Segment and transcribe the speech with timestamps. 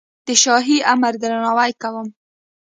[0.27, 2.07] د شاهي امر درناوی کوم.